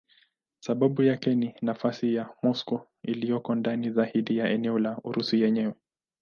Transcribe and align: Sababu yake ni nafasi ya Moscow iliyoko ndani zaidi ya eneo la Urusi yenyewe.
Sababu 0.59 1.01
yake 1.03 1.35
ni 1.35 1.55
nafasi 1.61 2.15
ya 2.15 2.29
Moscow 2.43 2.87
iliyoko 3.03 3.55
ndani 3.55 3.89
zaidi 3.89 4.37
ya 4.37 4.49
eneo 4.49 4.79
la 4.79 4.97
Urusi 5.03 5.41
yenyewe. 5.41 5.73